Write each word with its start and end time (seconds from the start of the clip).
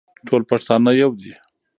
ټول 0.27 0.41
پښتانه 0.51 0.91
يو 1.01 1.11
دي. 1.21 1.33